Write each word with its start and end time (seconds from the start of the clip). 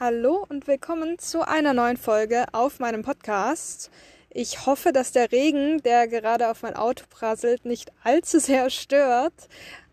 Hallo 0.00 0.46
und 0.48 0.68
willkommen 0.68 1.18
zu 1.18 1.40
einer 1.48 1.74
neuen 1.74 1.96
Folge 1.96 2.44
auf 2.52 2.78
meinem 2.78 3.02
Podcast. 3.02 3.90
Ich 4.30 4.64
hoffe, 4.64 4.92
dass 4.92 5.10
der 5.10 5.32
Regen, 5.32 5.82
der 5.82 6.06
gerade 6.06 6.50
auf 6.50 6.62
mein 6.62 6.76
Auto 6.76 7.04
prasselt, 7.10 7.64
nicht 7.64 7.90
allzu 8.04 8.38
sehr 8.38 8.70
stört. 8.70 9.32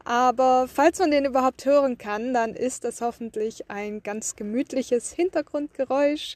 Aber 0.04 0.68
falls 0.72 1.00
man 1.00 1.10
den 1.10 1.26
überhaupt 1.26 1.66
hören 1.66 1.98
kann, 1.98 2.36
dann 2.36 2.54
ist 2.54 2.84
das 2.84 3.02
hoffentlich 3.02 3.72
ein 3.72 4.04
ganz 4.04 4.36
gemütliches 4.36 5.12
Hintergrundgeräusch. 5.12 6.36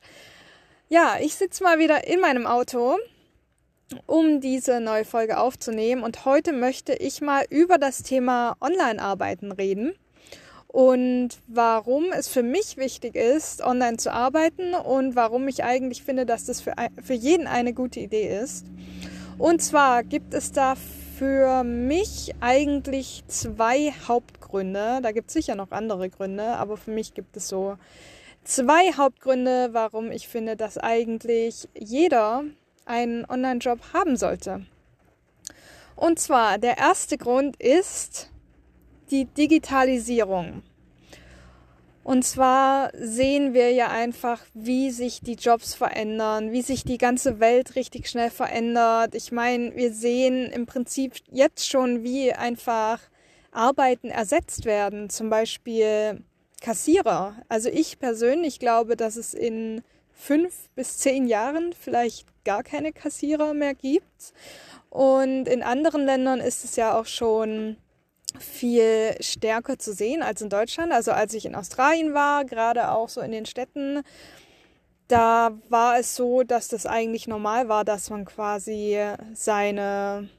Ja, 0.87 1.17
ich 1.21 1.35
sitze 1.35 1.63
mal 1.63 1.77
wieder 1.77 2.07
in 2.07 2.21
meinem 2.21 2.47
Auto, 2.47 2.97
um 4.07 4.41
diese 4.41 4.79
neue 4.79 5.05
Folge 5.05 5.37
aufzunehmen. 5.37 6.01
Und 6.01 6.25
heute 6.25 6.53
möchte 6.53 6.93
ich 6.95 7.21
mal 7.21 7.45
über 7.51 7.77
das 7.77 8.01
Thema 8.01 8.57
Online-Arbeiten 8.61 9.51
reden 9.51 9.93
und 10.71 11.29
warum 11.47 12.11
es 12.11 12.27
für 12.27 12.43
mich 12.43 12.77
wichtig 12.77 13.15
ist, 13.15 13.63
online 13.63 13.97
zu 13.97 14.13
arbeiten 14.13 14.75
und 14.75 15.15
warum 15.15 15.47
ich 15.47 15.63
eigentlich 15.63 16.03
finde, 16.03 16.27
dass 16.27 16.45
das 16.45 16.61
für, 16.61 16.75
für 17.03 17.15
jeden 17.15 17.47
eine 17.47 17.73
gute 17.73 17.99
Idee 17.99 18.39
ist. 18.39 18.67
Und 19.39 19.63
zwar 19.63 20.03
gibt 20.03 20.35
es 20.35 20.51
da 20.51 20.75
für 21.17 21.63
mich 21.63 22.35
eigentlich 22.39 23.23
zwei 23.27 23.91
Hauptgründe. 24.07 24.99
Da 25.01 25.11
gibt 25.11 25.29
es 25.29 25.33
sicher 25.33 25.55
noch 25.55 25.71
andere 25.71 26.07
Gründe, 26.07 26.43
aber 26.43 26.77
für 26.77 26.91
mich 26.91 27.15
gibt 27.15 27.35
es 27.35 27.47
so 27.47 27.75
zwei 28.43 28.93
Hauptgründe, 28.93 29.69
warum 29.71 30.11
ich 30.11 30.27
finde, 30.27 30.55
dass 30.55 30.77
eigentlich 30.77 31.67
jeder 31.73 32.43
einen 32.85 33.25
Online-Job 33.25 33.79
haben 33.93 34.17
sollte. 34.17 34.65
Und 35.95 36.19
zwar 36.19 36.59
der 36.59 36.77
erste 36.77 37.17
Grund 37.17 37.55
ist, 37.57 38.29
die 39.11 39.25
Digitalisierung. 39.25 40.63
Und 42.03 42.23
zwar 42.23 42.89
sehen 42.95 43.53
wir 43.53 43.71
ja 43.71 43.89
einfach, 43.89 44.41
wie 44.55 44.89
sich 44.89 45.21
die 45.21 45.35
Jobs 45.35 45.75
verändern, 45.75 46.51
wie 46.51 46.63
sich 46.63 46.83
die 46.83 46.97
ganze 46.97 47.39
Welt 47.39 47.75
richtig 47.75 48.09
schnell 48.09 48.31
verändert. 48.31 49.13
Ich 49.13 49.31
meine, 49.31 49.75
wir 49.75 49.93
sehen 49.93 50.51
im 50.51 50.65
Prinzip 50.65 51.13
jetzt 51.31 51.69
schon, 51.69 52.03
wie 52.03 52.33
einfach 52.33 52.99
Arbeiten 53.51 54.09
ersetzt 54.09 54.65
werden, 54.65 55.09
zum 55.09 55.29
Beispiel 55.29 56.23
Kassierer. 56.61 57.35
Also 57.47 57.69
ich 57.69 57.99
persönlich 57.99 58.59
glaube, 58.59 58.95
dass 58.95 59.15
es 59.15 59.33
in 59.33 59.83
fünf 60.11 60.69
bis 60.75 60.97
zehn 60.97 61.27
Jahren 61.27 61.73
vielleicht 61.79 62.27
gar 62.43 62.63
keine 62.63 62.91
Kassierer 62.91 63.53
mehr 63.53 63.75
gibt. 63.75 64.33
Und 64.89 65.47
in 65.47 65.61
anderen 65.61 66.05
Ländern 66.05 66.39
ist 66.39 66.65
es 66.65 66.75
ja 66.75 66.97
auch 66.99 67.05
schon 67.05 67.77
viel 68.39 69.15
stärker 69.21 69.79
zu 69.79 69.93
sehen 69.93 70.21
als 70.21 70.41
in 70.41 70.49
Deutschland. 70.49 70.91
Also 70.91 71.11
als 71.11 71.33
ich 71.33 71.45
in 71.45 71.55
Australien 71.55 72.13
war, 72.13 72.45
gerade 72.45 72.91
auch 72.91 73.09
so 73.09 73.21
in 73.21 73.31
den 73.31 73.45
Städten, 73.45 74.03
da 75.07 75.51
war 75.69 75.97
es 75.97 76.15
so, 76.15 76.43
dass 76.43 76.67
das 76.67 76.85
eigentlich 76.85 77.27
normal 77.27 77.67
war, 77.67 77.83
dass 77.83 78.09
man 78.09 78.25
quasi 78.25 78.97
seine, 79.33 80.29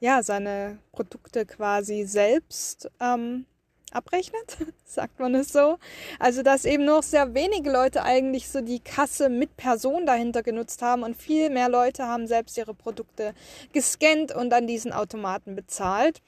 ja, 0.00 0.22
seine 0.22 0.78
Produkte 0.92 1.46
quasi 1.46 2.04
selbst 2.04 2.90
ähm, 3.00 3.46
abrechnet, 3.92 4.58
sagt 4.84 5.18
man 5.20 5.34
es 5.34 5.52
so. 5.52 5.78
Also 6.18 6.42
dass 6.42 6.64
eben 6.64 6.84
nur 6.84 7.02
sehr 7.02 7.34
wenige 7.34 7.70
Leute 7.70 8.02
eigentlich 8.02 8.48
so 8.48 8.60
die 8.60 8.80
Kasse 8.80 9.28
mit 9.28 9.56
Person 9.56 10.06
dahinter 10.06 10.42
genutzt 10.42 10.82
haben 10.82 11.02
und 11.02 11.16
viel 11.16 11.50
mehr 11.50 11.68
Leute 11.68 12.06
haben 12.06 12.26
selbst 12.26 12.56
ihre 12.58 12.74
Produkte 12.74 13.34
gescannt 13.72 14.34
und 14.34 14.52
an 14.52 14.66
diesen 14.66 14.92
Automaten 14.92 15.54
bezahlt. 15.54 16.20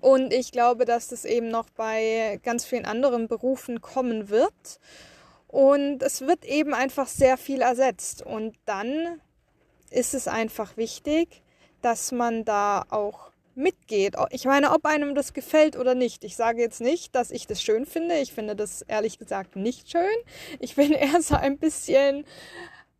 Und 0.00 0.32
ich 0.32 0.52
glaube, 0.52 0.84
dass 0.84 1.08
das 1.08 1.24
eben 1.24 1.48
noch 1.48 1.70
bei 1.70 2.40
ganz 2.42 2.64
vielen 2.64 2.86
anderen 2.86 3.28
Berufen 3.28 3.80
kommen 3.80 4.28
wird. 4.28 4.80
Und 5.48 6.02
es 6.02 6.22
wird 6.22 6.44
eben 6.44 6.74
einfach 6.74 7.06
sehr 7.06 7.36
viel 7.36 7.60
ersetzt. 7.60 8.22
Und 8.22 8.56
dann 8.64 9.20
ist 9.90 10.14
es 10.14 10.28
einfach 10.28 10.76
wichtig, 10.76 11.42
dass 11.82 12.12
man 12.12 12.44
da 12.44 12.84
auch 12.90 13.30
mitgeht. 13.54 14.16
Ich 14.30 14.44
meine, 14.44 14.72
ob 14.72 14.84
einem 14.84 15.14
das 15.14 15.32
gefällt 15.32 15.76
oder 15.76 15.94
nicht. 15.94 16.24
Ich 16.24 16.36
sage 16.36 16.60
jetzt 16.60 16.80
nicht, 16.80 17.14
dass 17.14 17.30
ich 17.30 17.46
das 17.46 17.62
schön 17.62 17.86
finde. 17.86 18.18
Ich 18.18 18.32
finde 18.32 18.54
das 18.54 18.82
ehrlich 18.82 19.18
gesagt 19.18 19.56
nicht 19.56 19.90
schön. 19.90 20.16
Ich 20.60 20.74
bin 20.76 20.92
eher 20.92 21.22
so 21.22 21.36
ein 21.36 21.58
bisschen 21.58 22.24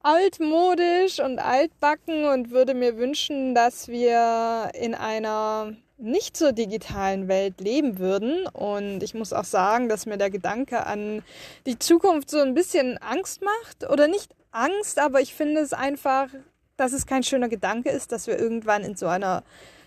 altmodisch 0.06 1.18
und 1.18 1.40
altbacken 1.40 2.26
und 2.26 2.52
würde 2.52 2.74
mir 2.74 2.96
wünschen, 2.96 3.56
dass 3.56 3.88
wir 3.88 4.70
in 4.74 4.94
einer 4.94 5.72
nicht 5.98 6.36
zur 6.36 6.52
digitalen 6.52 7.26
Welt 7.26 7.60
leben 7.60 7.98
würden. 7.98 8.46
Und 8.46 9.02
ich 9.02 9.14
muss 9.14 9.32
auch 9.32 9.44
sagen, 9.44 9.88
dass 9.88 10.06
mir 10.06 10.16
der 10.16 10.30
Gedanke 10.30 10.86
an 10.86 11.24
die 11.66 11.76
Zukunft 11.80 12.30
so 12.30 12.38
ein 12.38 12.54
bisschen 12.54 12.98
Angst 12.98 13.42
macht. 13.42 13.90
Oder 13.90 14.06
nicht 14.06 14.30
Angst, 14.52 15.00
aber 15.00 15.20
ich 15.20 15.34
finde 15.34 15.60
es 15.60 15.72
einfach, 15.72 16.28
dass 16.76 16.92
es 16.92 17.06
kein 17.06 17.24
schöner 17.24 17.48
Gedanke 17.48 17.90
ist, 17.90 18.12
dass 18.12 18.28
wir 18.28 18.38
irgendwann 18.38 18.84
in 18.84 18.94
so 18.94 19.08
einer 19.08 19.42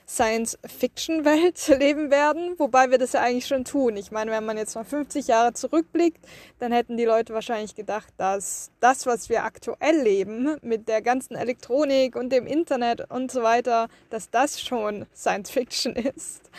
Science-Fiction-Welt 0.10 1.68
leben 1.80 2.10
werden, 2.10 2.56
wobei 2.58 2.90
wir 2.90 2.98
das 2.98 3.14
ja 3.14 3.22
eigentlich 3.22 3.46
schon 3.46 3.64
tun. 3.64 3.96
Ich 3.96 4.12
meine, 4.12 4.32
wenn 4.32 4.46
man 4.46 4.58
jetzt 4.58 4.76
mal 4.76 4.84
50 4.84 5.28
Jahre 5.28 5.54
zurückblickt, 5.54 6.26
dann 6.58 6.72
hätten 6.72 6.98
die 6.98 7.06
Leute 7.06 7.34
wahrscheinlich 7.34 7.76
gedacht, 7.76 8.12
dass 8.18 8.72
das, 8.80 9.06
was 9.06 9.30
wir 9.30 9.44
aktuell 9.44 10.02
leben, 10.02 10.58
mit 10.62 10.88
der 10.88 11.02
ganzen 11.02 11.36
Elektronik 11.36 12.16
und 12.16 12.32
dem 12.32 12.48
Internet 12.48 13.10
und 13.12 13.32
so 13.32 13.44
weiter, 13.44 13.88
dass 14.10 14.32
das 14.32 14.60
schon 14.60 15.06
Science-Fiction 15.16 15.96
ist. 16.16 16.50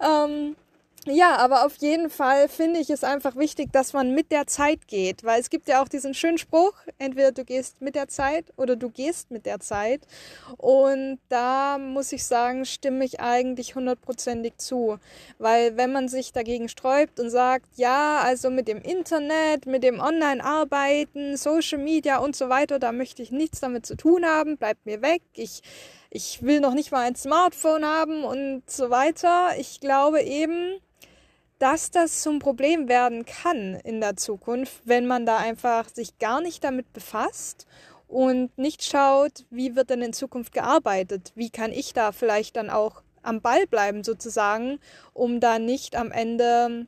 Ähm, 0.00 0.56
ja, 1.06 1.36
aber 1.36 1.66
auf 1.66 1.76
jeden 1.76 2.10
Fall 2.10 2.48
finde 2.48 2.80
ich 2.80 2.90
es 2.90 3.04
einfach 3.04 3.36
wichtig, 3.36 3.72
dass 3.72 3.92
man 3.92 4.14
mit 4.14 4.32
der 4.32 4.46
Zeit 4.46 4.86
geht, 4.86 5.24
weil 5.24 5.40
es 5.40 5.50
gibt 5.50 5.68
ja 5.68 5.82
auch 5.82 5.88
diesen 5.88 6.14
schönen 6.14 6.38
Spruch, 6.38 6.74
entweder 6.98 7.32
du 7.32 7.44
gehst 7.44 7.80
mit 7.80 7.94
der 7.94 8.08
Zeit 8.08 8.46
oder 8.56 8.76
du 8.76 8.90
gehst 8.90 9.30
mit 9.30 9.46
der 9.46 9.60
Zeit. 9.60 10.02
Und 10.56 11.18
da 11.28 11.78
muss 11.78 12.12
ich 12.12 12.24
sagen, 12.24 12.64
stimme 12.64 13.04
ich 13.04 13.20
eigentlich 13.20 13.74
hundertprozentig 13.74 14.56
zu, 14.58 14.98
weil 15.38 15.76
wenn 15.76 15.92
man 15.92 16.08
sich 16.08 16.32
dagegen 16.32 16.68
sträubt 16.68 17.20
und 17.20 17.30
sagt, 17.30 17.68
ja, 17.76 18.20
also 18.20 18.50
mit 18.50 18.68
dem 18.68 18.78
Internet, 18.78 19.66
mit 19.66 19.82
dem 19.82 20.00
Online-Arbeiten, 20.00 21.36
Social 21.36 21.78
Media 21.78 22.18
und 22.18 22.34
so 22.36 22.48
weiter, 22.48 22.78
da 22.78 22.92
möchte 22.92 23.22
ich 23.22 23.30
nichts 23.30 23.60
damit 23.60 23.86
zu 23.86 23.96
tun 23.96 24.24
haben, 24.24 24.56
bleibt 24.56 24.86
mir 24.86 25.02
weg, 25.02 25.22
ich 25.34 25.62
ich 26.16 26.44
will 26.44 26.60
noch 26.60 26.74
nicht 26.74 26.92
mal 26.92 27.00
ein 27.00 27.16
Smartphone 27.16 27.84
haben 27.84 28.22
und 28.22 28.62
so 28.70 28.88
weiter. 28.88 29.58
Ich 29.58 29.80
glaube 29.80 30.22
eben, 30.22 30.80
dass 31.64 31.90
das 31.90 32.20
zum 32.20 32.40
Problem 32.40 32.90
werden 32.90 33.24
kann 33.24 33.76
in 33.84 34.02
der 34.02 34.16
Zukunft, 34.16 34.82
wenn 34.84 35.06
man 35.06 35.24
da 35.24 35.38
einfach 35.38 35.88
sich 35.88 36.18
gar 36.18 36.42
nicht 36.42 36.62
damit 36.62 36.92
befasst 36.92 37.66
und 38.06 38.50
nicht 38.58 38.84
schaut, 38.84 39.46
wie 39.48 39.74
wird 39.74 39.88
denn 39.88 40.02
in 40.02 40.12
Zukunft 40.12 40.52
gearbeitet, 40.52 41.32
wie 41.36 41.48
kann 41.48 41.72
ich 41.72 41.94
da 41.94 42.12
vielleicht 42.12 42.56
dann 42.56 42.68
auch 42.68 43.02
am 43.22 43.40
Ball 43.40 43.66
bleiben 43.66 44.04
sozusagen, 44.04 44.78
um 45.14 45.40
da 45.40 45.58
nicht 45.58 45.96
am 45.96 46.10
Ende 46.10 46.86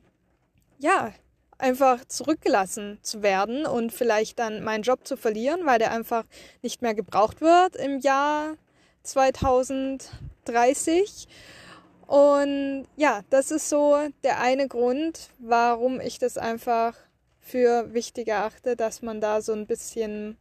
ja 0.77 1.11
einfach 1.57 2.05
zurückgelassen 2.05 2.99
zu 3.01 3.23
werden 3.23 3.65
und 3.65 3.91
vielleicht 3.91 4.37
dann 4.37 4.63
meinen 4.63 4.83
Job 4.83 5.07
zu 5.07 5.17
verlieren, 5.17 5.65
weil 5.65 5.79
der 5.79 5.89
einfach 5.89 6.25
nicht 6.61 6.83
mehr 6.83 6.93
gebraucht 6.93 7.41
wird 7.41 7.75
im 7.77 7.97
Jahr 7.97 8.53
2030 9.01 11.27
und 12.07 12.87
ja, 12.95 13.21
das 13.29 13.51
ist 13.51 13.69
so 13.69 13.97
der 14.23 14.39
eine 14.39 14.67
Grund, 14.67 15.29
warum 15.39 15.99
ich 15.99 16.19
das 16.19 16.37
einfach 16.37 16.95
für 17.39 17.93
wichtig 17.93 18.29
erachte, 18.29 18.75
dass 18.75 19.01
man 19.01 19.21
da 19.21 19.41
so 19.41 19.53
ein 19.53 19.67
bisschen 19.67 20.37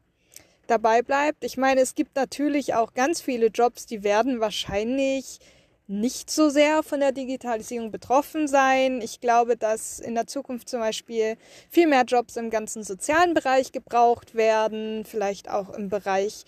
dabei 0.69 1.03
bleibt. 1.03 1.45
Ich 1.45 1.57
meine, 1.57 1.81
es 1.81 1.95
gibt 1.95 2.17
natürlich 2.17 2.75
auch 2.75 2.95
ganz 2.95 3.21
viele 3.21 3.49
Jobs, 3.49 3.87
die 3.87 4.05
werden 4.05 4.41
wahrscheinlich 4.41 5.41
nicht 5.89 6.31
so 6.31 6.49
sehr 6.49 6.83
von 6.83 7.01
der 7.01 7.13
Digitalisierung 7.13 7.91
betroffen 7.91 8.49
sein. 8.49 9.01
Ich 9.01 9.21
glaube, 9.21 9.57
dass 9.57 10.01
in 10.01 10.15
der 10.15 10.27
Zukunft 10.27 10.69
zum 10.69 10.81
Beispiel 10.81 11.37
viel 11.71 11.87
mehr 11.87 12.05
Jobs 12.05 12.37
im 12.37 12.51
ganzen 12.51 12.83
sozialen 12.83 13.35
Bereich 13.35 13.71
gebraucht 13.71 14.35
werden, 14.35 15.05
vielleicht 15.05 15.49
auch 15.49 15.71
im 15.71 15.89
Bereich 15.89 16.45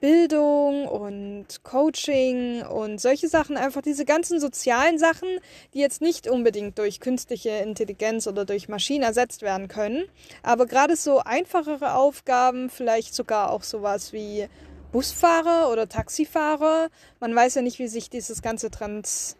Bildung 0.00 0.86
und 0.86 1.46
Coaching 1.62 2.62
und 2.62 3.00
solche 3.00 3.28
Sachen, 3.28 3.56
einfach 3.56 3.80
diese 3.80 4.04
ganzen 4.04 4.40
sozialen 4.40 4.98
Sachen, 4.98 5.28
die 5.72 5.78
jetzt 5.78 6.02
nicht 6.02 6.28
unbedingt 6.28 6.78
durch 6.78 7.00
künstliche 7.00 7.50
Intelligenz 7.50 8.26
oder 8.26 8.44
durch 8.44 8.68
Maschinen 8.68 9.04
ersetzt 9.04 9.42
werden 9.42 9.68
können. 9.68 10.04
Aber 10.42 10.66
gerade 10.66 10.96
so 10.96 11.20
einfachere 11.20 11.94
Aufgaben, 11.94 12.68
vielleicht 12.68 13.14
sogar 13.14 13.50
auch 13.50 13.62
sowas 13.62 14.12
wie 14.12 14.48
Busfahrer 14.92 15.70
oder 15.72 15.88
Taxifahrer. 15.88 16.88
Man 17.20 17.34
weiß 17.34 17.54
ja 17.54 17.62
nicht, 17.62 17.78
wie 17.78 17.88
sich 17.88 18.10
dieses 18.10 18.42
ganze 18.42 18.70
Trans 18.70 19.36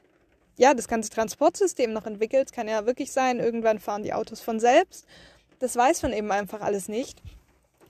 ja, 0.58 0.74
das 0.74 0.88
ganze 0.88 1.10
Transportsystem 1.10 1.92
noch 1.92 2.06
entwickelt. 2.06 2.52
Kann 2.52 2.68
ja 2.68 2.86
wirklich 2.86 3.12
sein, 3.12 3.40
irgendwann 3.40 3.78
fahren 3.78 4.02
die 4.02 4.14
Autos 4.14 4.40
von 4.40 4.58
selbst. 4.58 5.06
Das 5.58 5.76
weiß 5.76 6.02
man 6.02 6.12
eben 6.12 6.30
einfach 6.30 6.60
alles 6.60 6.88
nicht. 6.88 7.22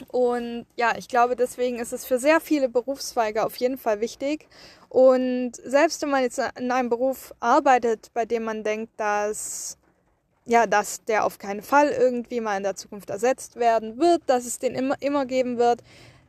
Und 0.09 0.67
ja, 0.77 0.95
ich 0.97 1.09
glaube, 1.09 1.37
deswegen 1.37 1.79
ist 1.79 1.93
es 1.93 2.05
für 2.05 2.19
sehr 2.19 2.41
viele 2.41 2.69
Berufszweige 2.69 3.45
auf 3.45 3.57
jeden 3.57 3.79
Fall 3.79 4.01
wichtig. 4.01 4.49
Und 4.89 5.53
selbst 5.65 6.03
wenn 6.03 6.11
man 6.11 6.23
jetzt 6.23 6.41
in 6.59 6.71
einem 6.71 6.89
Beruf 6.89 7.35
arbeitet, 7.41 8.11
bei 8.15 8.25
dem 8.25 8.45
man 8.45 8.63
denkt, 8.63 8.93
dass 8.99 9.79
ja, 10.47 10.67
dass 10.67 11.05
der 11.05 11.25
auf 11.25 11.39
keinen 11.39 11.61
Fall 11.61 11.89
irgendwie 11.89 12.41
mal 12.41 12.57
in 12.57 12.63
der 12.63 12.77
Zukunft 12.77 13.11
ersetzt 13.11 13.57
werden 13.57 13.99
wird, 13.99 14.23
dass 14.27 14.47
es 14.47 14.61
den 14.61 14.75
immer, 14.77 14.95
immer 15.01 15.27
geben 15.27 15.59
wird, 15.59 15.83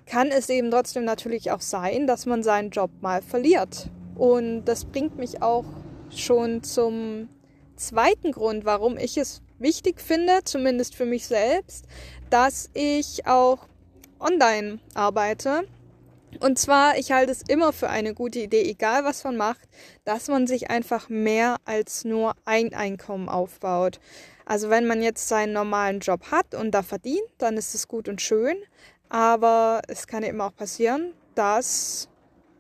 kann 0.08 0.30
es 0.30 0.50
eben 0.50 0.72
trotzdem 0.72 1.06
natürlich 1.06 1.52
auch 1.52 1.62
sein, 1.62 2.08
dass 2.08 2.26
man 2.26 2.42
seinen 2.42 2.72
Job 2.72 2.90
mal 3.02 3.22
verliert. 3.22 3.90
Und 4.16 4.66
das 4.66 4.86
bringt 4.86 5.18
mich 5.18 5.44
auch 5.44 5.66
schon 6.10 6.64
zum 6.64 7.30
zweiten 7.78 8.32
Grund, 8.32 8.66
warum 8.66 8.98
ich 8.98 9.18
es 9.18 9.42
wichtig 9.60 10.02
finde, 10.02 10.44
zumindest 10.44 10.96
für 10.96 11.06
mich 11.06 11.28
selbst, 11.28 11.86
dass 12.30 12.70
ich 12.74 13.26
auch 13.26 13.68
online 14.20 14.80
arbeite. 14.94 15.68
Und 16.40 16.60
zwar, 16.60 16.98
ich 16.98 17.12
halte 17.12 17.32
es 17.32 17.42
immer 17.48 17.74
für 17.74 17.90
eine 17.90 18.14
gute 18.14 18.40
Idee, 18.40 18.70
egal 18.70 19.04
was 19.04 19.24
man 19.24 19.38
macht, 19.38 19.68
dass 20.04 20.28
man 20.28 20.46
sich 20.46 20.70
einfach 20.70 21.10
mehr 21.10 21.58
als 21.66 22.04
nur 22.04 22.34
ein 22.46 22.74
Einkommen 22.74 23.30
aufbaut. 23.30 24.00
Also 24.46 24.70
wenn 24.70 24.86
man 24.86 25.02
jetzt 25.02 25.28
seinen 25.28 25.54
normalen 25.54 26.00
Job 26.00 26.32
hat 26.32 26.54
und 26.54 26.72
da 26.72 26.84
verdient, 26.84 27.30
dann 27.38 27.58
ist 27.58 27.74
es 27.76 27.88
gut 27.88 28.08
und 28.08 28.22
schön. 28.22 28.58
Aber 29.10 29.82
es 29.88 30.06
kann 30.06 30.24
immer 30.24 30.48
auch 30.48 30.56
passieren, 30.56 31.14
dass 31.36 32.10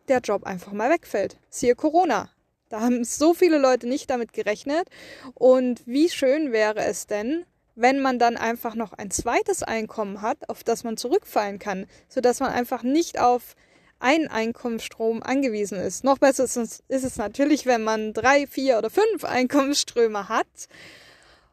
der 0.07 0.19
Job 0.19 0.45
einfach 0.45 0.71
mal 0.71 0.89
wegfällt. 0.89 1.37
Siehe 1.49 1.75
Corona. 1.75 2.29
Da 2.69 2.81
haben 2.81 3.03
so 3.03 3.33
viele 3.33 3.57
Leute 3.57 3.87
nicht 3.87 4.09
damit 4.09 4.33
gerechnet. 4.33 4.89
Und 5.33 5.81
wie 5.85 6.09
schön 6.09 6.51
wäre 6.51 6.83
es 6.83 7.07
denn, 7.07 7.45
wenn 7.75 7.99
man 7.99 8.19
dann 8.19 8.37
einfach 8.37 8.75
noch 8.75 8.93
ein 8.93 9.11
zweites 9.11 9.63
Einkommen 9.63 10.21
hat, 10.21 10.49
auf 10.49 10.63
das 10.63 10.83
man 10.83 10.97
zurückfallen 10.97 11.59
kann, 11.59 11.85
sodass 12.09 12.39
man 12.39 12.51
einfach 12.51 12.83
nicht 12.83 13.19
auf 13.19 13.55
einen 13.99 14.27
Einkommensstrom 14.27 15.23
angewiesen 15.23 15.79
ist. 15.79 16.03
Noch 16.03 16.17
besser 16.17 16.43
ist 16.43 16.57
es, 16.57 16.83
ist 16.87 17.03
es 17.03 17.17
natürlich, 17.17 17.65
wenn 17.65 17.83
man 17.83 18.13
drei, 18.13 18.47
vier 18.47 18.77
oder 18.77 18.89
fünf 18.89 19.23
Einkommensströme 19.23 20.29
hat. 20.29 20.47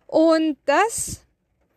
Und 0.06 0.56
das 0.66 1.20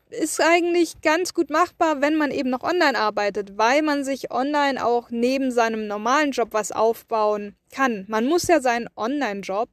ist 0.09 0.41
eigentlich 0.41 1.01
ganz 1.01 1.33
gut 1.33 1.49
machbar, 1.49 2.01
wenn 2.01 2.15
man 2.15 2.31
eben 2.31 2.49
noch 2.49 2.63
online 2.63 2.97
arbeitet, 2.97 3.57
weil 3.57 3.81
man 3.81 4.03
sich 4.03 4.31
online 4.31 4.83
auch 4.85 5.09
neben 5.09 5.51
seinem 5.51 5.87
normalen 5.87 6.31
Job 6.31 6.49
was 6.51 6.71
aufbauen 6.71 7.55
kann. 7.71 8.05
Man 8.07 8.25
muss 8.25 8.47
ja 8.47 8.61
seinen 8.61 8.87
Online-Job 8.95 9.69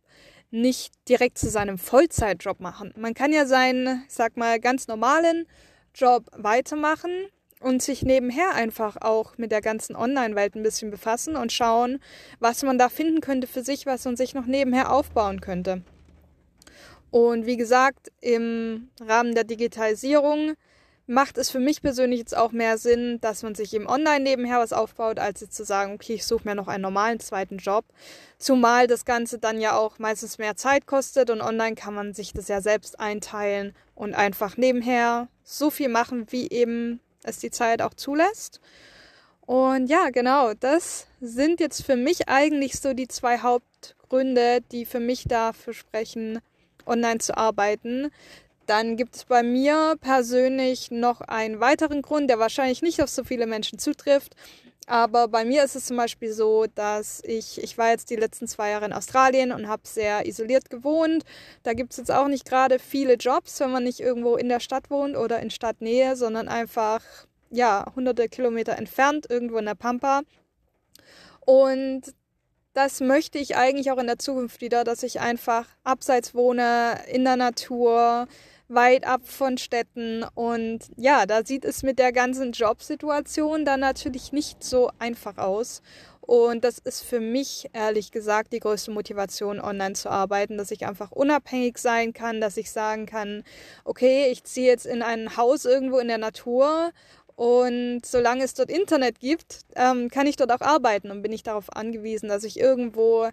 nicht 0.50 0.92
direkt 1.08 1.38
zu 1.38 1.48
seinem 1.48 1.78
Vollzeitjob 1.78 2.60
machen. 2.60 2.92
Man 2.96 3.14
kann 3.14 3.32
ja 3.32 3.46
seinen, 3.46 4.04
sag 4.08 4.36
mal, 4.36 4.60
ganz 4.60 4.86
normalen 4.86 5.46
Job 5.94 6.26
weitermachen 6.36 7.10
und 7.60 7.82
sich 7.82 8.02
nebenher 8.02 8.54
einfach 8.54 8.96
auch 9.00 9.38
mit 9.38 9.50
der 9.50 9.62
ganzen 9.62 9.96
Online-Welt 9.96 10.54
ein 10.54 10.62
bisschen 10.62 10.90
befassen 10.90 11.34
und 11.34 11.52
schauen, 11.52 12.00
was 12.38 12.62
man 12.62 12.78
da 12.78 12.88
finden 12.88 13.20
könnte 13.20 13.46
für 13.46 13.62
sich, 13.62 13.86
was 13.86 14.04
man 14.04 14.16
sich 14.16 14.34
noch 14.34 14.46
nebenher 14.46 14.92
aufbauen 14.92 15.40
könnte. 15.40 15.82
Und 17.14 17.46
wie 17.46 17.56
gesagt, 17.56 18.10
im 18.20 18.88
Rahmen 19.00 19.36
der 19.36 19.44
Digitalisierung 19.44 20.54
macht 21.06 21.38
es 21.38 21.48
für 21.48 21.60
mich 21.60 21.80
persönlich 21.80 22.18
jetzt 22.18 22.36
auch 22.36 22.50
mehr 22.50 22.76
Sinn, 22.76 23.20
dass 23.20 23.44
man 23.44 23.54
sich 23.54 23.72
eben 23.72 23.86
online 23.86 24.24
nebenher 24.24 24.58
was 24.58 24.72
aufbaut, 24.72 25.20
als 25.20 25.40
jetzt 25.40 25.54
zu 25.54 25.64
sagen, 25.64 25.94
okay, 25.94 26.14
ich 26.14 26.26
suche 26.26 26.42
mir 26.44 26.56
noch 26.56 26.66
einen 26.66 26.82
normalen 26.82 27.20
zweiten 27.20 27.58
Job. 27.58 27.84
Zumal 28.36 28.88
das 28.88 29.04
Ganze 29.04 29.38
dann 29.38 29.60
ja 29.60 29.76
auch 29.76 30.00
meistens 30.00 30.38
mehr 30.38 30.56
Zeit 30.56 30.86
kostet 30.88 31.30
und 31.30 31.40
online 31.40 31.76
kann 31.76 31.94
man 31.94 32.14
sich 32.14 32.32
das 32.32 32.48
ja 32.48 32.60
selbst 32.60 32.98
einteilen 32.98 33.76
und 33.94 34.14
einfach 34.14 34.56
nebenher 34.56 35.28
so 35.44 35.70
viel 35.70 35.90
machen, 35.90 36.26
wie 36.30 36.50
eben 36.50 36.98
es 37.22 37.38
die 37.38 37.52
Zeit 37.52 37.80
auch 37.80 37.94
zulässt. 37.94 38.60
Und 39.46 39.86
ja, 39.86 40.10
genau, 40.10 40.52
das 40.54 41.06
sind 41.20 41.60
jetzt 41.60 41.84
für 41.84 41.94
mich 41.94 42.28
eigentlich 42.28 42.80
so 42.80 42.92
die 42.92 43.06
zwei 43.06 43.38
Hauptgründe, 43.38 44.62
die 44.72 44.84
für 44.84 44.98
mich 44.98 45.26
dafür 45.28 45.74
sprechen, 45.74 46.40
online 46.86 47.18
zu 47.18 47.36
arbeiten. 47.36 48.10
Dann 48.66 48.96
gibt 48.96 49.16
es 49.16 49.24
bei 49.24 49.42
mir 49.42 49.96
persönlich 50.00 50.90
noch 50.90 51.20
einen 51.20 51.60
weiteren 51.60 52.02
Grund, 52.02 52.30
der 52.30 52.38
wahrscheinlich 52.38 52.82
nicht 52.82 53.02
auf 53.02 53.10
so 53.10 53.24
viele 53.24 53.46
Menschen 53.46 53.78
zutrifft. 53.78 54.34
Aber 54.86 55.28
bei 55.28 55.44
mir 55.44 55.64
ist 55.64 55.76
es 55.76 55.86
zum 55.86 55.96
Beispiel 55.96 56.32
so, 56.32 56.66
dass 56.74 57.22
ich, 57.24 57.62
ich 57.62 57.78
war 57.78 57.90
jetzt 57.90 58.10
die 58.10 58.16
letzten 58.16 58.46
zwei 58.46 58.70
Jahre 58.70 58.84
in 58.84 58.92
Australien 58.92 59.52
und 59.52 59.66
habe 59.66 59.82
sehr 59.84 60.26
isoliert 60.26 60.68
gewohnt. 60.68 61.24
Da 61.62 61.72
gibt 61.72 61.92
es 61.92 61.98
jetzt 61.98 62.10
auch 62.10 62.28
nicht 62.28 62.44
gerade 62.44 62.78
viele 62.78 63.14
Jobs, 63.14 63.60
wenn 63.60 63.70
man 63.70 63.84
nicht 63.84 64.00
irgendwo 64.00 64.36
in 64.36 64.48
der 64.48 64.60
Stadt 64.60 64.90
wohnt 64.90 65.16
oder 65.16 65.40
in 65.40 65.50
Stadtnähe, 65.50 66.16
sondern 66.16 66.48
einfach, 66.48 67.02
ja, 67.50 67.86
hunderte 67.96 68.28
Kilometer 68.28 68.76
entfernt, 68.76 69.26
irgendwo 69.30 69.56
in 69.56 69.66
der 69.66 69.74
Pampa. 69.74 70.22
Und 71.40 72.02
das 72.74 73.00
möchte 73.00 73.38
ich 73.38 73.56
eigentlich 73.56 73.90
auch 73.90 73.98
in 73.98 74.08
der 74.08 74.18
Zukunft 74.18 74.60
wieder, 74.60 74.84
dass 74.84 75.02
ich 75.02 75.20
einfach 75.20 75.66
abseits 75.84 76.34
wohne, 76.34 76.98
in 77.08 77.24
der 77.24 77.36
Natur, 77.36 78.26
weit 78.68 79.06
ab 79.06 79.22
von 79.24 79.58
Städten. 79.58 80.24
Und 80.34 80.80
ja, 80.96 81.26
da 81.26 81.44
sieht 81.44 81.64
es 81.64 81.82
mit 81.82 81.98
der 81.98 82.12
ganzen 82.12 82.52
Jobsituation 82.52 83.64
dann 83.64 83.80
natürlich 83.80 84.32
nicht 84.32 84.64
so 84.64 84.90
einfach 84.98 85.38
aus. 85.38 85.82
Und 86.20 86.64
das 86.64 86.78
ist 86.78 87.02
für 87.02 87.20
mich 87.20 87.68
ehrlich 87.74 88.10
gesagt 88.10 88.54
die 88.54 88.60
größte 88.60 88.90
Motivation, 88.90 89.60
online 89.60 89.92
zu 89.92 90.08
arbeiten, 90.08 90.56
dass 90.56 90.70
ich 90.70 90.86
einfach 90.86 91.12
unabhängig 91.12 91.76
sein 91.76 92.14
kann, 92.14 92.40
dass 92.40 92.56
ich 92.56 92.70
sagen 92.70 93.04
kann, 93.04 93.44
okay, 93.84 94.28
ich 94.30 94.42
ziehe 94.44 94.66
jetzt 94.66 94.86
in 94.86 95.02
ein 95.02 95.36
Haus 95.36 95.66
irgendwo 95.66 95.98
in 95.98 96.08
der 96.08 96.18
Natur 96.18 96.92
und 97.36 98.02
solange 98.04 98.44
es 98.44 98.54
dort 98.54 98.70
Internet 98.70 99.18
gibt, 99.18 99.60
ähm, 99.74 100.08
kann 100.08 100.26
ich 100.26 100.36
dort 100.36 100.52
auch 100.52 100.60
arbeiten 100.60 101.10
und 101.10 101.22
bin 101.22 101.32
ich 101.32 101.42
darauf 101.42 101.74
angewiesen, 101.74 102.28
dass 102.28 102.44
ich 102.44 102.60
irgendwo 102.60 103.28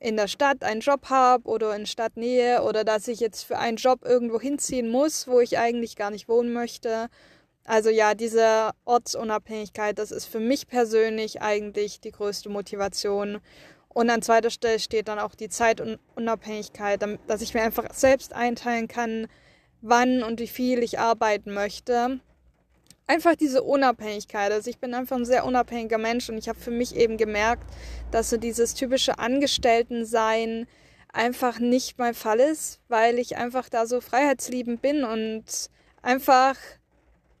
in 0.00 0.16
der 0.16 0.28
Stadt 0.28 0.62
einen 0.62 0.80
Job 0.80 1.08
habe 1.08 1.48
oder 1.48 1.74
in 1.74 1.86
Stadtnähe 1.86 2.62
oder 2.62 2.84
dass 2.84 3.08
ich 3.08 3.20
jetzt 3.20 3.42
für 3.44 3.58
einen 3.58 3.78
Job 3.78 4.04
irgendwo 4.04 4.40
hinziehen 4.40 4.90
muss, 4.90 5.26
wo 5.26 5.40
ich 5.40 5.58
eigentlich 5.58 5.96
gar 5.96 6.10
nicht 6.10 6.28
wohnen 6.28 6.52
möchte. 6.52 7.08
Also 7.64 7.90
ja, 7.90 8.14
diese 8.14 8.70
Ortsunabhängigkeit, 8.84 9.98
das 9.98 10.10
ist 10.10 10.26
für 10.26 10.40
mich 10.40 10.68
persönlich 10.68 11.42
eigentlich 11.42 12.00
die 12.00 12.12
größte 12.12 12.48
Motivation. 12.48 13.40
Und 13.88 14.10
an 14.10 14.22
zweiter 14.22 14.50
Stelle 14.50 14.78
steht 14.78 15.08
dann 15.08 15.18
auch 15.18 15.34
die 15.34 15.48
Zeitunabhängigkeit, 15.48 17.02
dass 17.26 17.42
ich 17.42 17.54
mir 17.54 17.62
einfach 17.62 17.92
selbst 17.92 18.34
einteilen 18.34 18.88
kann, 18.88 19.26
wann 19.80 20.22
und 20.22 20.38
wie 20.38 20.48
viel 20.48 20.82
ich 20.82 20.98
arbeiten 20.98 21.52
möchte 21.52 22.20
einfach 23.08 23.34
diese 23.34 23.62
Unabhängigkeit. 23.62 24.52
Also 24.52 24.70
ich 24.70 24.78
bin 24.78 24.94
einfach 24.94 25.16
ein 25.16 25.24
sehr 25.24 25.44
unabhängiger 25.44 25.98
Mensch 25.98 26.28
und 26.28 26.38
ich 26.38 26.48
habe 26.48 26.60
für 26.60 26.70
mich 26.70 26.94
eben 26.94 27.16
gemerkt, 27.16 27.64
dass 28.12 28.30
so 28.30 28.36
dieses 28.36 28.74
typische 28.74 29.18
Angestelltensein 29.18 30.68
einfach 31.12 31.58
nicht 31.58 31.98
mein 31.98 32.14
Fall 32.14 32.38
ist, 32.38 32.80
weil 32.88 33.18
ich 33.18 33.36
einfach 33.36 33.68
da 33.68 33.86
so 33.86 34.00
freiheitsliebend 34.00 34.82
bin 34.82 35.04
und 35.04 35.44
einfach 36.02 36.56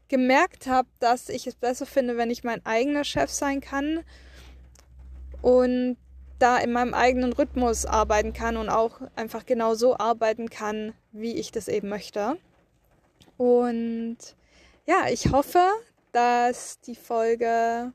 gemerkt 0.08 0.66
habe, 0.66 0.88
dass 1.00 1.28
ich 1.28 1.46
es 1.46 1.54
besser 1.54 1.84
finde, 1.84 2.16
wenn 2.16 2.30
ich 2.30 2.42
mein 2.42 2.64
eigener 2.64 3.04
Chef 3.04 3.30
sein 3.30 3.60
kann 3.60 4.00
und 5.42 5.98
da 6.38 6.56
in 6.56 6.72
meinem 6.72 6.94
eigenen 6.94 7.32
Rhythmus 7.34 7.84
arbeiten 7.84 8.32
kann 8.32 8.56
und 8.56 8.70
auch 8.70 9.00
einfach 9.16 9.44
genau 9.44 9.74
so 9.74 9.98
arbeiten 9.98 10.48
kann, 10.48 10.94
wie 11.12 11.34
ich 11.34 11.52
das 11.52 11.68
eben 11.68 11.88
möchte. 11.88 12.38
Und 13.36 14.16
ja, 14.88 15.06
ich 15.10 15.30
hoffe, 15.32 15.68
dass 16.12 16.80
die 16.80 16.94
Folge 16.94 17.92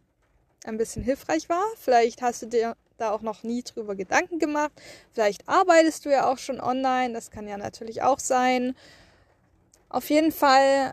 ein 0.64 0.78
bisschen 0.78 1.02
hilfreich 1.04 1.50
war. 1.50 1.64
Vielleicht 1.80 2.22
hast 2.22 2.44
du 2.44 2.46
dir 2.46 2.78
da 2.98 3.10
auch 3.10 3.22
noch 3.22 3.42
nie 3.42 3.64
drüber 3.64 3.96
Gedanken 3.96 4.38
gemacht. 4.38 4.72
Vielleicht 5.12 5.50
arbeitest 5.50 6.06
du 6.06 6.12
ja 6.12 6.32
auch 6.32 6.38
schon 6.38 6.62
online. 6.62 7.14
Das 7.14 7.32
kann 7.32 7.48
ja 7.48 7.58
natürlich 7.58 8.04
auch 8.04 8.20
sein. 8.20 8.76
Auf 9.90 10.12
jeden 10.12 10.32
Fall, 10.32 10.92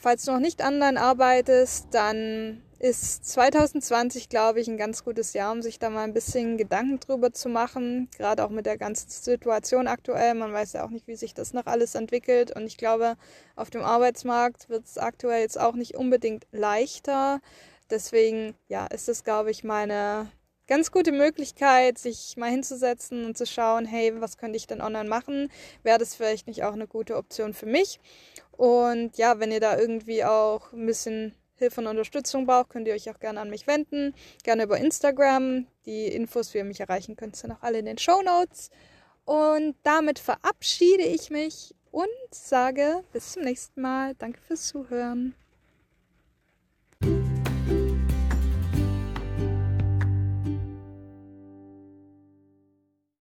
falls 0.00 0.24
du 0.24 0.32
noch 0.32 0.40
nicht 0.40 0.64
online 0.64 1.00
arbeitest, 1.00 1.88
dann 1.92 2.62
ist 2.78 3.26
2020, 3.26 4.30
glaube 4.30 4.58
ich, 4.58 4.66
ein 4.66 4.78
ganz 4.78 5.04
gutes 5.04 5.34
Jahr, 5.34 5.52
um 5.52 5.60
sich 5.60 5.78
da 5.78 5.90
mal 5.90 6.04
ein 6.04 6.14
bisschen 6.14 6.56
Gedanken 6.56 6.98
drüber 6.98 7.30
zu 7.32 7.50
machen. 7.50 8.08
Gerade 8.16 8.42
auch 8.42 8.48
mit 8.48 8.64
der 8.64 8.78
ganzen 8.78 9.10
Situation 9.10 9.86
aktuell. 9.86 10.32
Man 10.32 10.54
weiß 10.54 10.72
ja 10.72 10.84
auch 10.86 10.90
nicht, 10.90 11.06
wie 11.06 11.16
sich 11.16 11.34
das 11.34 11.52
noch 11.52 11.66
alles 11.66 11.94
entwickelt. 11.94 12.56
Und 12.56 12.64
ich 12.64 12.78
glaube, 12.78 13.16
auf 13.54 13.68
dem 13.68 13.82
Arbeitsmarkt 13.82 14.70
wird 14.70 14.86
es 14.86 14.96
aktuell 14.96 15.42
jetzt 15.42 15.60
auch 15.60 15.74
nicht 15.74 15.94
unbedingt 15.94 16.46
leichter. 16.52 17.40
Deswegen, 17.90 18.54
ja, 18.68 18.86
ist 18.86 19.10
es, 19.10 19.24
glaube 19.24 19.50
ich, 19.50 19.62
mal 19.62 19.82
eine 19.82 20.30
ganz 20.70 20.92
gute 20.92 21.10
Möglichkeit, 21.10 21.98
sich 21.98 22.36
mal 22.36 22.48
hinzusetzen 22.48 23.26
und 23.26 23.36
zu 23.36 23.44
schauen, 23.44 23.84
hey, 23.84 24.18
was 24.20 24.38
könnte 24.38 24.56
ich 24.56 24.68
denn 24.68 24.80
online 24.80 25.08
machen? 25.08 25.50
Wäre 25.82 25.98
das 25.98 26.14
vielleicht 26.14 26.46
nicht 26.46 26.62
auch 26.62 26.74
eine 26.74 26.86
gute 26.86 27.16
Option 27.16 27.54
für 27.54 27.66
mich? 27.66 27.98
Und 28.60 29.16
ja, 29.16 29.40
wenn 29.40 29.52
ihr 29.52 29.60
da 29.60 29.78
irgendwie 29.78 30.22
auch 30.22 30.74
ein 30.74 30.84
bisschen 30.84 31.34
Hilfe 31.54 31.80
und 31.80 31.86
Unterstützung 31.86 32.44
braucht, 32.44 32.68
könnt 32.68 32.86
ihr 32.86 32.92
euch 32.92 33.08
auch 33.08 33.18
gerne 33.18 33.40
an 33.40 33.48
mich 33.48 33.66
wenden. 33.66 34.14
Gerne 34.44 34.64
über 34.64 34.76
Instagram. 34.76 35.66
Die 35.86 36.08
Infos, 36.08 36.52
wie 36.52 36.58
ihr 36.58 36.64
mich 36.64 36.78
erreichen 36.78 37.16
könnt, 37.16 37.36
sind 37.36 37.52
auch 37.52 37.62
alle 37.62 37.78
in 37.78 37.86
den 37.86 37.96
Show 37.96 38.20
Notes. 38.20 38.68
Und 39.24 39.76
damit 39.82 40.18
verabschiede 40.18 41.04
ich 41.04 41.30
mich 41.30 41.74
und 41.90 42.06
sage 42.32 43.02
bis 43.14 43.32
zum 43.32 43.44
nächsten 43.44 43.80
Mal. 43.80 44.14
Danke 44.16 44.42
fürs 44.42 44.66
Zuhören. 44.66 45.34